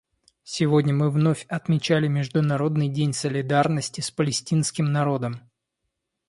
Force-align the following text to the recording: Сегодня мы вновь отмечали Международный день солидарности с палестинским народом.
Сегодня 0.43 0.95
мы 0.95 1.11
вновь 1.11 1.45
отмечали 1.47 2.07
Международный 2.07 2.89
день 2.89 3.13
солидарности 3.13 4.01
с 4.01 4.09
палестинским 4.09 4.91
народом. 4.91 5.41